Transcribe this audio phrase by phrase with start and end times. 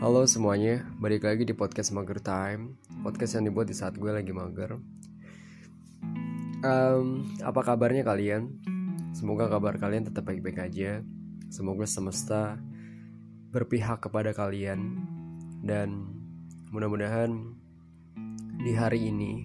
[0.00, 2.80] Halo semuanya, balik lagi di podcast Mager Time.
[3.04, 4.80] Podcast yang dibuat di saat gue lagi mager.
[6.64, 8.48] Um, Apa kabarnya kalian?
[9.12, 11.04] Semoga kabar kalian tetap baik-baik aja.
[11.52, 12.56] Semoga semesta
[13.52, 15.04] berpihak kepada kalian.
[15.60, 16.08] Dan
[16.72, 17.36] mudah-mudahan
[18.56, 19.44] di hari ini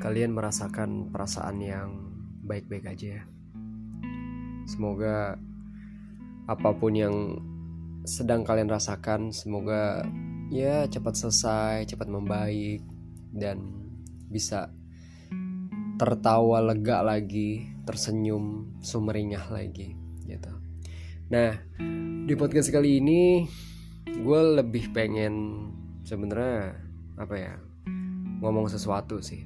[0.00, 1.88] Kalian merasakan perasaan yang
[2.42, 3.22] baik-baik aja.
[4.66, 5.38] Semoga
[6.48, 7.14] apa pun yang
[8.04, 10.04] sedang kalian rasakan semoga
[10.48, 12.82] ya cepat selesai, cepat membaik
[13.30, 13.70] dan
[14.26, 14.72] bisa
[16.00, 20.52] tertawa lega lagi, tersenyum sumringah lagi gitu.
[21.30, 21.54] Nah,
[22.24, 23.44] di podcast kali ini
[24.08, 25.66] gue lebih pengen
[26.02, 26.74] sebenarnya
[27.20, 27.54] apa ya
[28.40, 29.44] ngomong sesuatu sih.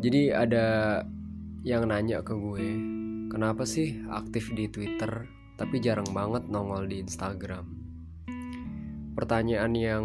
[0.00, 1.00] Jadi ada
[1.64, 2.68] yang nanya ke gue,
[3.32, 7.66] kenapa sih aktif di Twitter tapi jarang banget nongol di Instagram.
[9.14, 10.04] Pertanyaan yang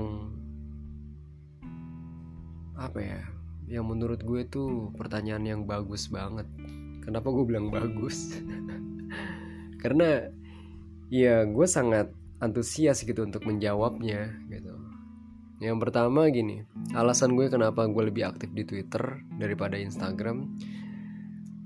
[2.78, 3.22] apa ya?
[3.70, 6.46] Yang menurut gue tuh pertanyaan yang bagus banget.
[7.02, 8.38] Kenapa gue bilang bagus?
[9.82, 10.30] Karena
[11.10, 14.74] ya gue sangat antusias gitu untuk menjawabnya gitu.
[15.60, 16.64] Yang pertama gini,
[16.96, 20.56] alasan gue kenapa gue lebih aktif di Twitter daripada Instagram.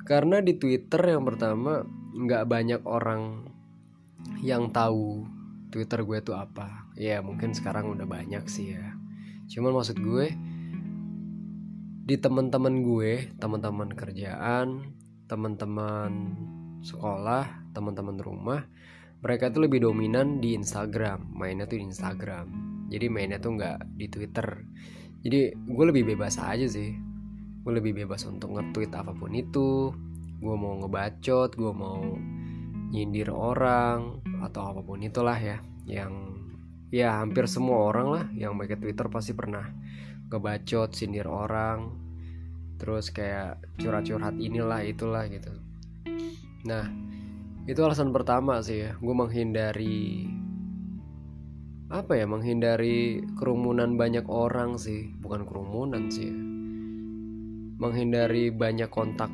[0.03, 3.52] Karena di Twitter yang pertama nggak banyak orang
[4.44, 5.23] yang tahu
[5.72, 6.91] Twitter gue tuh apa.
[6.99, 8.94] Ya mungkin sekarang udah banyak sih ya.
[9.49, 10.30] Cuman maksud gue
[12.03, 14.91] di teman-teman gue teman-teman kerjaan
[15.23, 16.11] teman-teman
[16.83, 18.67] sekolah teman-teman rumah
[19.23, 21.31] mereka tuh lebih dominan di Instagram.
[21.31, 22.45] Mainnya tuh di Instagram.
[22.91, 24.67] Jadi mainnya tuh nggak di Twitter.
[25.23, 26.91] Jadi gue lebih bebas aja sih.
[27.64, 29.95] Gue lebih bebas untuk nge-tweet apa pun itu.
[30.44, 32.03] Gue mau ngebacot gue mau
[32.94, 35.58] nyindir orang atau apa pun itulah ya
[35.89, 36.38] yang
[36.94, 39.65] ya hampir semua orang lah yang pakai Twitter pasti pernah
[40.30, 41.89] ngebacot sindir orang
[42.77, 45.49] terus kayak curhat-curhat inilah itulah gitu
[46.70, 46.86] nah
[47.65, 50.30] itu alasan pertama sih ya gue menghindari
[51.89, 56.37] apa ya menghindari kerumunan banyak orang sih bukan kerumunan sih ya.
[57.81, 59.33] menghindari banyak kontak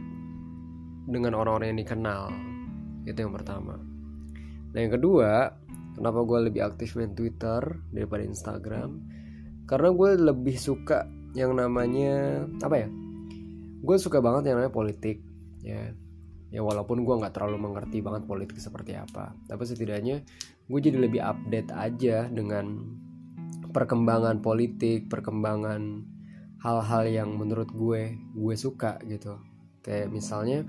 [1.12, 2.24] dengan orang-orang yang dikenal
[3.04, 3.80] itu yang pertama.
[4.70, 5.54] Nah yang kedua
[5.96, 7.62] kenapa gue lebih aktif main Twitter
[7.92, 8.90] daripada Instagram?
[9.68, 11.06] Karena gue lebih suka
[11.38, 12.90] yang namanya apa ya?
[13.80, 15.22] Gue suka banget yang namanya politik
[15.62, 15.94] ya.
[16.50, 19.38] Ya walaupun gue nggak terlalu mengerti banget politik seperti apa.
[19.46, 20.26] Tapi setidaknya
[20.66, 22.98] gue jadi lebih update aja dengan
[23.70, 26.02] perkembangan politik perkembangan
[26.60, 29.38] hal-hal yang menurut gue gue suka gitu.
[29.86, 30.66] Kayak misalnya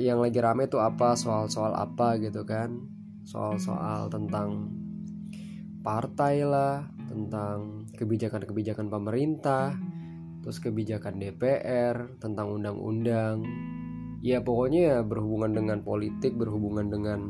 [0.00, 2.82] yang lagi rame tuh apa soal-soal apa gitu kan.
[3.22, 4.70] Soal-soal tentang
[5.82, 9.74] partai lah tentang kebijakan-kebijakan pemerintah
[10.42, 13.46] terus kebijakan DPR tentang undang-undang.
[14.22, 17.20] Ya pokoknya ya berhubungan dengan politik berhubungan dengan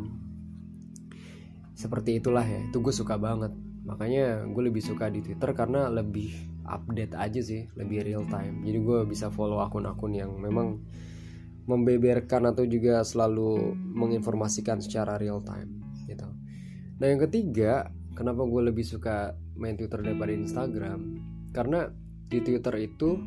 [1.76, 2.60] seperti itulah ya.
[2.68, 3.52] Itu gue suka banget.
[3.84, 6.32] Makanya gue lebih suka di Twitter karena lebih
[6.64, 8.64] update aja sih lebih real time.
[8.64, 10.80] Jadi gue bisa follow akun-akun yang memang
[11.66, 16.26] membeberkan atau juga selalu menginformasikan secara real time gitu.
[16.98, 21.00] Nah yang ketiga, kenapa gue lebih suka main Twitter daripada Instagram?
[21.54, 21.86] Karena
[22.26, 23.20] di Twitter itu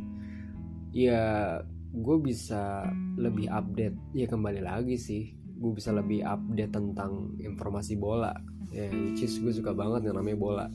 [0.95, 1.59] ya
[1.95, 2.83] gue bisa
[3.15, 8.35] lebih update ya kembali lagi sih gue bisa lebih update tentang informasi bola
[8.75, 10.65] ya which is gue suka banget yang namanya bola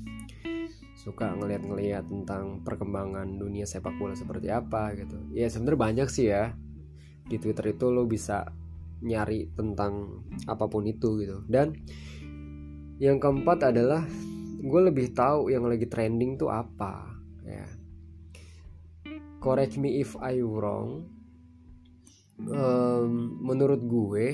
[0.96, 6.56] suka ngeliat-ngeliat tentang perkembangan dunia sepak bola seperti apa gitu ya sebenarnya banyak sih ya
[7.30, 8.42] di Twitter itu lo bisa
[9.06, 11.46] nyari tentang apa pun itu gitu.
[11.46, 11.78] Dan
[12.98, 14.02] yang keempat adalah
[14.60, 17.06] gue lebih tahu yang lagi trending tuh apa
[17.46, 17.66] ya.
[19.40, 21.08] Correct me if I wrong.
[22.40, 24.26] Um, menurut gue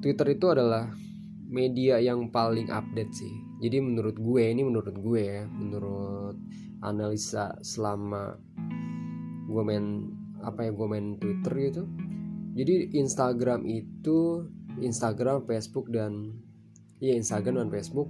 [0.00, 0.88] Twitter itu adalah
[1.48, 3.34] media yang paling update sih.
[3.60, 6.36] Jadi menurut gue ini menurut gue ya menurut
[6.80, 8.36] analisa selama
[9.48, 11.82] gue main apa yang gue main Twitter gitu.
[12.56, 14.48] Jadi Instagram itu
[14.80, 16.40] Instagram Facebook dan
[17.00, 18.08] ya Instagram dan Facebook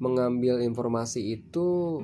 [0.00, 2.00] mengambil informasi itu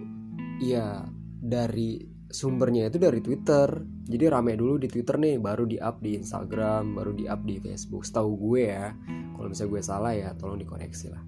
[0.61, 1.09] ya
[1.41, 3.69] dari sumbernya itu dari Twitter.
[4.11, 7.59] Jadi rame dulu di Twitter nih baru di up di Instagram baru di up di
[7.59, 8.05] Facebook.
[8.05, 8.93] Setahu gue ya
[9.37, 11.25] kalau misalnya gue salah ya tolong dikoreksi lah.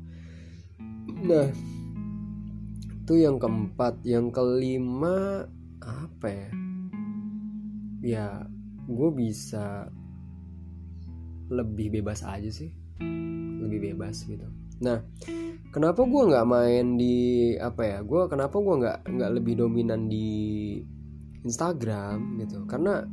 [1.24, 1.48] Nah
[2.92, 4.04] itu yang keempat.
[4.06, 5.48] Yang kelima
[5.82, 6.48] apa ya
[8.02, 8.42] ya
[8.90, 9.86] gue bisa
[11.48, 12.74] lebih bebas aja sih.
[13.62, 14.44] Lebih bebas gitu.
[14.82, 14.98] Nah
[15.70, 17.16] kenapa gue nggak main di
[17.56, 20.28] apa ya gue kenapa gue nggak nggak lebih dominan di
[21.46, 22.66] Instagram gitu?
[22.66, 23.06] Karena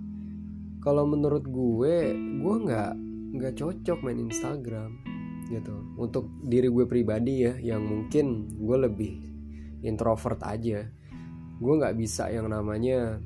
[0.81, 2.93] kalau menurut gue gue nggak
[3.37, 4.97] nggak cocok main Instagram
[5.53, 5.75] gitu.
[6.01, 9.13] Untuk diri gue pribadi ya yang mungkin gue lebih
[9.85, 10.89] introvert aja.
[11.59, 13.21] Gue nggak bisa yang namanya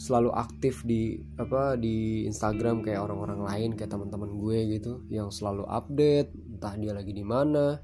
[0.00, 5.68] selalu aktif di apa di Instagram kayak orang-orang lain kayak teman-teman gue gitu yang selalu
[5.68, 7.76] update entah dia lagi di mana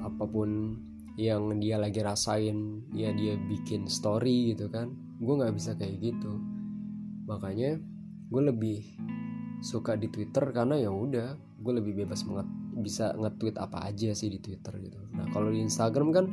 [0.00, 0.80] apa pun
[1.20, 4.96] yang dia lagi rasain ya dia bikin story gitu kan.
[5.20, 6.40] Gue nggak bisa kayak gitu.
[7.28, 7.80] Makanya
[8.32, 8.80] gue lebih
[9.60, 12.48] suka di Twitter karena ya udah gue lebih bebas banget
[12.80, 15.00] bisa nge-tweet apa aja sih di Twitter gitu.
[15.12, 16.32] Nah kalau di Instagram kan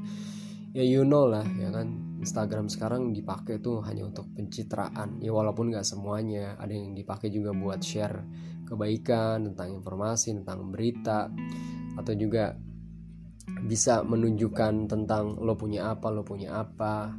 [0.71, 5.19] ya you know lah ya kan Instagram sekarang dipakai tuh hanya untuk pencitraan.
[5.19, 8.23] Ya walaupun nggak semuanya ada yang dipakai juga buat share
[8.63, 11.27] kebaikan tentang informasi tentang berita
[11.99, 12.55] atau juga
[13.67, 17.11] bisa menunjukkan tentang lo punya apa lo punya apa.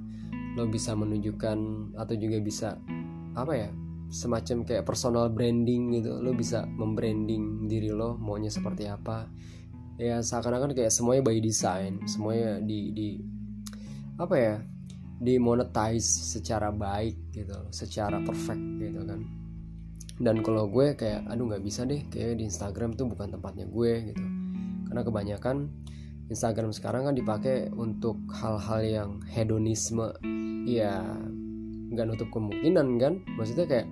[0.56, 1.58] Lo bisa menunjukkan
[2.00, 2.80] atau juga bisa
[3.36, 3.68] apa ya
[4.08, 6.16] semacam kayak personal branding gitu.
[6.24, 9.28] Lo bisa membranding diri lo maunya seperti apa.
[10.00, 13.08] Ya seakan-akan kayak semuanya by design semuanya di di
[14.18, 14.54] apa ya
[15.22, 19.20] dimonetize secara baik gitu secara perfect gitu kan.
[20.14, 24.14] Dan kalau gue kayak aduh nggak bisa deh kayak di Instagram tuh bukan tempatnya gue
[24.14, 24.24] gitu.
[24.90, 25.56] Karena kebanyakan
[26.30, 30.14] Instagram sekarang kan dipakai untuk hal-hal yang hedonisme.
[30.64, 31.02] Ya
[31.90, 33.14] nggak nutup kemungkinan kan.
[33.34, 33.86] Maksudnya kayak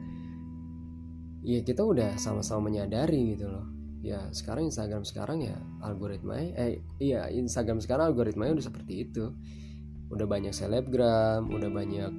[1.42, 3.66] ya kita udah sama-sama menyadari gitu loh.
[4.02, 9.30] Ya sekarang Instagram sekarang ya algoritma eh iya Instagram sekarang algoritmanya udah seperti itu
[10.12, 12.12] udah banyak selebgram udah banyak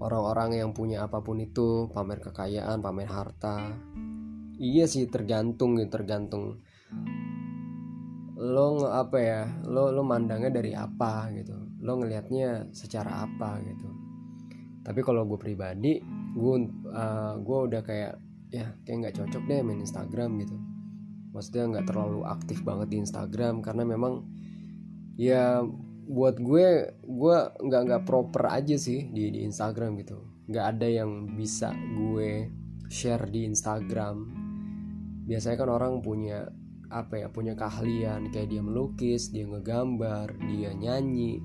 [0.00, 3.76] orang-orang yang punya apa pun itu pamer kekayaan pamer harta.
[4.60, 6.60] Iya sih tergantung gitu tergantung
[8.40, 11.52] lo apa ya lo lo mandangnya dari apa gitu.
[11.84, 13.88] Lo ngelihatnya secara apa gitu.
[14.80, 16.00] Tapi kalau gue pribadi
[16.32, 16.56] gue
[16.88, 18.16] uh, gue udah kayak
[18.50, 20.56] ya kayak nggak cocok deh main Instagram gitu.
[21.36, 24.24] Maksudnya nggak terlalu aktif banget di Instagram karena memang
[25.20, 25.60] ya
[26.10, 30.18] buat gue gue nggak nggak proper aja sih di di Instagram gitu.
[30.50, 32.50] Nggak ada yang bisa gue
[32.90, 34.26] share di Instagram.
[35.30, 36.50] Biasanya kan orang punya
[36.90, 38.34] apa ya punya keahlian.
[38.34, 41.38] Kayak dia melukis dia ngegambar dia nyanyi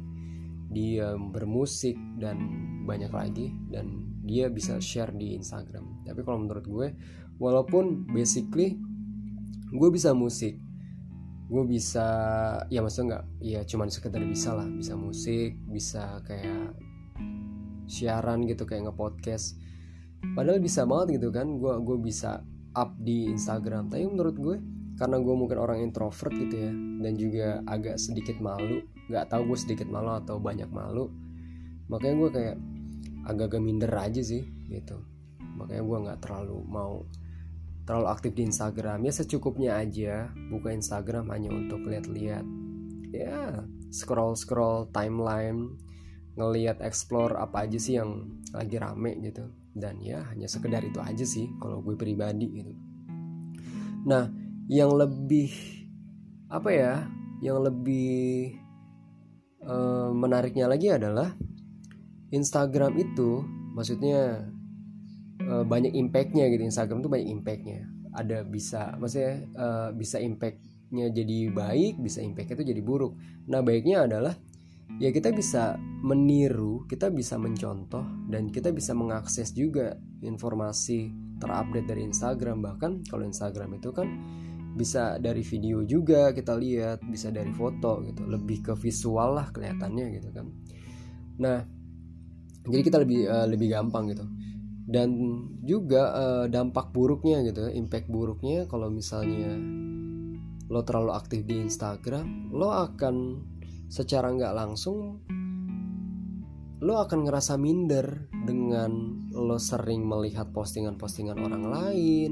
[0.73, 2.41] dia bermusik dan
[2.89, 3.53] banyak lagi.
[3.69, 6.01] Dan dia bisa share di Instagram.
[6.09, 6.87] Tapi kalau menurut gue
[7.37, 8.81] walaupun basically
[9.69, 10.64] gue bisa musik
[11.45, 12.07] gue bisa
[12.73, 14.67] ya maksudnya nggak ya cuman sekedar bisa lah.
[14.67, 16.75] Bisa musik bisa kayak
[17.85, 19.57] siaran gitu kayak nge-podcast.
[20.33, 22.41] Padahal bisa banget gitu kan gue gue bisa
[22.73, 23.93] up di Instagram.
[23.93, 24.57] Tapi menurut gue
[24.95, 26.71] karena gue mungkin orang introvert gitu ya
[27.03, 28.79] dan juga agak sedikit malu
[29.11, 31.11] nggak tahu gue sedikit malu atau banyak malu
[31.91, 32.55] makanya gue kayak
[33.25, 35.01] agak-agak minder aja sih gitu.
[35.57, 37.03] Makanya gue nggak terlalu mau
[37.85, 40.33] terlalu aktif di Instagram ya secukupnya aja.
[40.49, 42.45] Buka Instagram hanya untuk lihat-lihat.
[43.13, 45.77] Ya scroll scroll timeline
[46.35, 49.45] ngelihat explore apa aja sih yang lagi rame gitu.
[49.71, 52.73] Dan ya hanya sekedar itu aja sih kalau gue pribadi gitu.
[54.09, 54.27] Nah
[54.65, 55.53] yang lebih
[56.49, 56.93] apa ya
[57.45, 58.57] yang lebih
[59.61, 61.33] uh, menariknya lagi adalah
[62.33, 63.45] Instagram itu
[63.75, 64.49] maksudnya
[65.45, 66.65] uh, banyak impactnya gitu.
[66.65, 67.85] Instagram tuh banyak impactnya.
[68.15, 73.13] Ada bisa maksudnya uh, bisa impactnya jadi baik bisa impactnya itu jadi buruk.
[73.51, 74.33] Nah baiknya adalah
[75.01, 75.75] ya kita bisa
[76.05, 81.11] meniru kita bisa mencontoh dan kita bisa mengakses juga informasi
[81.41, 82.63] terupdate dari Instagram.
[82.63, 84.07] Bahkan kalau Instagram itu kan
[84.75, 88.23] bisa dari video juga kita lihat bisa dari foto gitu.
[88.23, 90.47] Lebih ke visual lah kelihatannya gitu kan.
[91.43, 91.59] Nah
[92.65, 94.25] jadi kita lebih uh, lebih gampang gitu
[94.85, 95.09] dan
[95.65, 99.57] juga uh, dampak buruknya gitu impact buruknya kalau misalnya
[100.69, 103.41] lo terlalu aktif di Instagram lo akan
[103.89, 105.21] secara nggak langsung
[106.85, 108.91] lo akan ngerasa minder dengan
[109.33, 112.31] lo sering melihat postingan-postingan orang lain.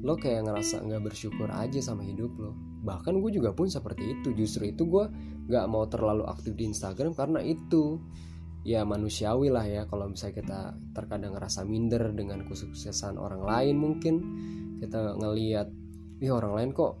[0.00, 2.56] Lo kayak ngerasa nggak bersyukur aja sama hidup lo.
[2.86, 4.32] Bahkan gue juga pun seperti itu.
[4.32, 5.10] Justru itu gue
[5.50, 8.00] nggak mau terlalu aktif di Instagram karena itu
[8.66, 9.86] ya manusiawi lah ya.
[9.86, 14.14] Kalau misalnya kita terkadang ngerasa minder dengan kesuksesan orang lain mungkin
[14.82, 15.70] kita ngeliat
[16.18, 16.98] ih orang lain kok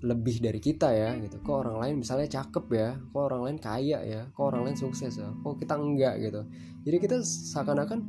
[0.00, 1.44] lebih dari kita ya gitu.
[1.44, 2.88] Kok orang lain misalnya cakep ya?
[2.96, 4.22] Kok orang lain kaya ya?
[4.32, 5.28] Kok orang lain sukses ya?
[5.28, 6.14] Kok kita enggak?
[6.24, 6.40] Gitu.
[6.88, 8.00] Jadi kita seakan-akan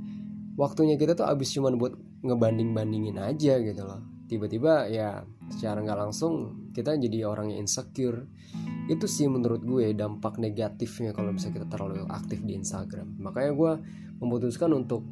[0.56, 4.00] waktunya kita tuh abis cuman buat ngebanding bandingin aja gitu loh.
[4.28, 8.28] Tiba-tiba ya secara nggak langsung kita jadi orang yang insecure
[8.88, 13.20] itu sih menurut gue dampak negatifnya kalau misalnya kita terlalu aktif di Instagram.
[13.20, 13.72] Makanya gue
[14.24, 15.04] memutuskan untuk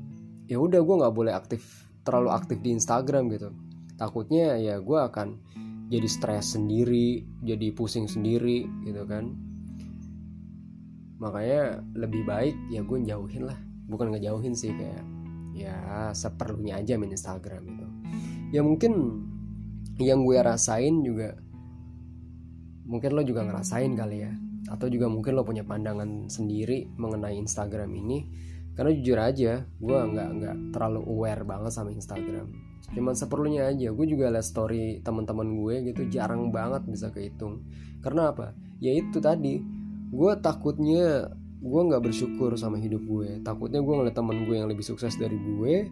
[0.47, 3.51] ya udah gue nggak boleh aktif terlalu aktif di Instagram gitu.
[3.99, 5.27] Takutnya ya gue akan
[5.91, 9.35] jadi stres sendiri jadi pusing sendiri gitu kan.
[11.19, 13.59] Makanya lebih baik ya gue jauhin lah.
[13.85, 15.05] Bukan ngejauhin sih kayak
[15.55, 17.87] ya seperlunya aja main Instagram itu
[18.51, 19.23] ya mungkin
[19.95, 21.39] yang gue rasain juga
[22.85, 24.31] mungkin lo juga ngerasain kali ya.
[24.69, 28.25] Atau juga mungkin lo punya pandangan sendiri mengenai Instagram ini.
[28.75, 32.51] Karena jujur aja gue nggak nggak terlalu aware banget sama Instagram.
[32.93, 37.65] Cuman seperlunya aja gue juga liat story teman-teman gue gitu jarang banget bisa kehitung.
[38.03, 38.53] Karena apa?
[38.77, 39.63] Ya itu tadi
[40.11, 41.33] gue takutnya
[41.65, 43.41] gue nggak bersyukur sama hidup gue.
[43.41, 45.89] Takutnya gue ngeliat teman gue yang lebih sukses dari gue.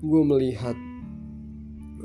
[0.00, 0.76] Gue melihat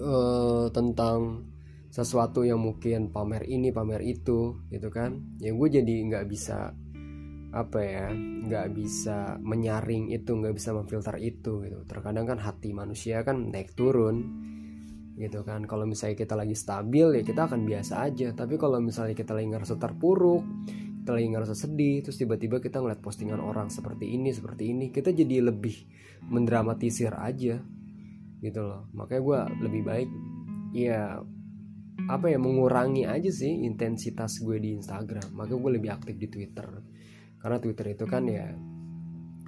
[0.01, 1.50] uh, tentang
[1.91, 5.19] sesuatu yang mungkin pamer ini pamer itu gitu kan.
[5.43, 6.71] Ya gue jadi nggak bisa
[7.51, 11.83] apa ya nggak bisa menyaring itu nggak bisa memfilter itu gitu.
[11.83, 14.23] Terkadang kan hati manusia kan naik turun
[15.19, 15.67] gitu kan.
[15.67, 18.31] Kalau misalnya kita lagi stabil ya kita akan biasa aja.
[18.31, 20.47] Tapi kalau misalnya kita lagi ngerasa terpuruk
[21.01, 25.09] kita lagi ngerasa sedih terus tiba-tiba kita ngeliat postingan orang seperti ini seperti ini kita
[25.09, 25.73] jadi lebih
[26.29, 27.57] mendramatisir aja
[28.39, 28.85] gitu loh.
[28.93, 30.09] Makanya gue lebih baik
[30.77, 31.19] ya
[32.07, 35.35] apa ya mengurangi aja sih intensitas gue di Instagram.
[35.35, 36.67] Makanya gue lebih aktif di Twitter.
[37.41, 38.53] Karena Twitter itu kan ya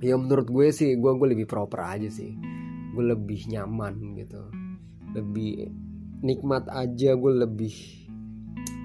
[0.03, 2.35] ya menurut gue sih gue gue lebih proper aja sih.
[2.93, 4.43] Gue lebih nyaman gitu.
[5.13, 5.69] Lebih
[6.23, 7.75] nikmat aja gue lebih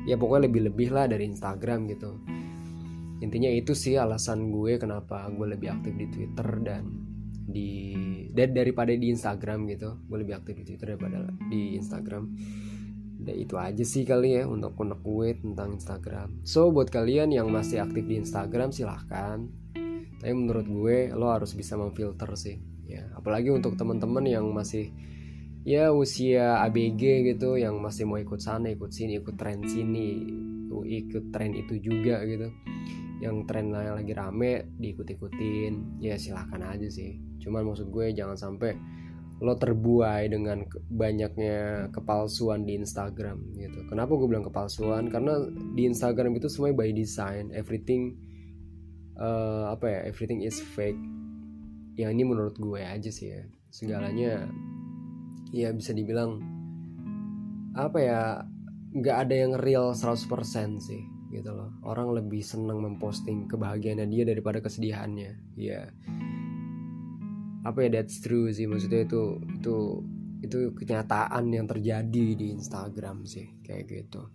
[0.08, 2.18] ya pokoknya lebih lebih lah dari Instagram gitu.
[3.18, 6.84] Intinya itu sih alasan gue kenapa gue lebih aktif di Twitter dan
[7.48, 7.70] di
[8.30, 9.98] dan daripada di Instagram gitu.
[10.06, 12.25] Gue lebih aktif di Twitter daripada di Instagram
[13.18, 16.46] dan itu aja sih kali ya untuk unek gue tentang Instagram.
[16.46, 19.42] So buat kalian yang masih aktif di Instagram silahkan.
[20.18, 23.10] Tapi menurut gue lo harus bisa memfilter sih ya.
[23.18, 24.94] Apalagi untuk teman-teman yang masih
[25.66, 30.08] ya usia ABG gitu yang masih mau ikut sana ikut sini ikut tren sini
[30.78, 32.54] ikut tren itu juga gitu.
[33.18, 35.98] Yang tren yang lagi rame diikut-ikutin.
[35.98, 37.18] Ya silahkan aja sih.
[37.42, 38.78] Cuman maksud gue jangan sampai
[39.38, 43.87] lo terbuai dengan banyaknya kepalsuan di Instagram gitu.
[43.87, 45.07] Kenapa gue bilang kepalsuan?
[45.07, 45.38] Karena
[45.78, 48.18] di Instagram itu semuanya by design, everything
[49.14, 50.99] uh, apa ya, everything is fake.
[51.95, 53.42] Yang ini menurut gue aja sih ya.
[53.71, 54.50] Segalanya
[55.54, 56.42] ya bisa dibilang
[57.78, 58.23] apa ya,
[58.90, 61.71] nggak ada yang real 100% sih gitu loh.
[61.87, 65.30] Orang lebih senang memposting kebahagiaannya dia daripada kesedihannya.
[65.54, 65.95] Ya.
[65.95, 66.38] Yeah
[67.68, 68.64] apa ya that's true sih.
[68.64, 69.76] Maksudnya itu itu
[70.40, 74.32] itu kenyataan yang terjadi di Instagram sih kayak gitu.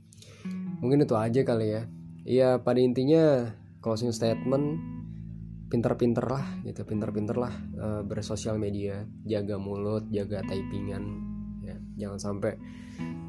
[0.84, 1.84] Mungkin itu aja kali ya.
[2.24, 3.52] Iya pada intinya
[3.84, 4.80] closing statement
[5.68, 9.08] pinter-pinter lah gitu pinter-pinter lah uh, bersosial media.
[9.26, 11.04] Jaga mulut jaga typingan
[11.66, 11.76] ya.
[11.98, 12.54] Jangan sampai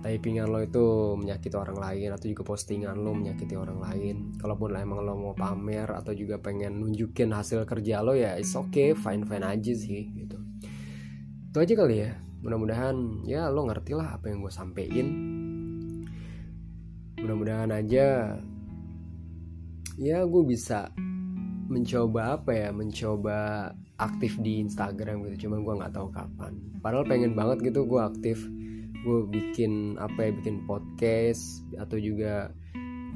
[0.04, 4.16] typingan lo itu menyakiti orang lain atau juga postingan lo menyakiti orang lain.
[4.37, 8.92] Kalaupun emang lo mau pamer atau juga pengen nunjukin hasil kerja lo ya it's okay
[8.92, 10.37] fine fine aja sih gitu.
[11.49, 12.12] Itu aja kali ya.
[12.44, 15.08] Mudah-mudahan ya lo ngerti lah apa yang gue sampein.
[17.25, 18.37] Mudah-mudahan aja
[19.96, 20.92] ya gue bisa
[21.64, 25.49] mencoba apa ya mencoba aktif di Instagram gitu.
[25.49, 26.52] Cuman gue nggak tahu kapan.
[26.84, 28.44] Padahal pengen banget gitu gue aktif
[29.04, 32.49] gue bikin apa ya bikin podcast atau juga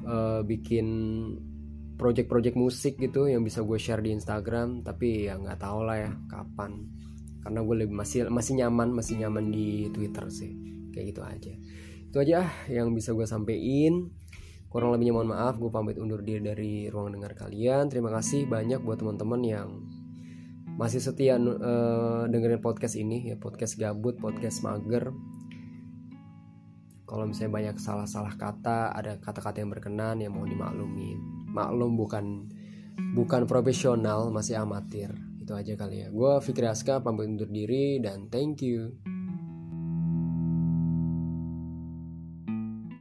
[0.04, 0.86] uh, bikin
[1.98, 4.86] project-project musik gitu yang bisa gue share di Instagram.
[4.86, 6.86] Tapi ya nggak tahu lah ya kapan.
[7.42, 10.52] Karena gue lebih masih masih nyaman masih nyaman di Twitter sih.
[10.94, 11.52] Kayak gitu aja.
[12.08, 14.14] Itu aja ah yang bisa gue sampein.
[14.68, 17.88] Kurang lebihnya mohon maaf gue pamit undur diri dari ruang dengar kalian.
[17.88, 19.68] Terima kasih banyak buat teman-teman yang
[20.78, 23.32] masih setia uh, dengerin podcast ini.
[23.32, 25.10] Ya podcast gabut podcast mager
[27.08, 32.46] kalau misalnya banyak salah-salah kata ada kata-kata yang berkenan ya mau dimaklumin maklum bukan
[33.16, 35.14] bukan profesional masih amatir.
[35.40, 36.08] Itu aja kali ya.
[36.12, 38.92] Gue Fikri Aska pamit undur diri dan thank you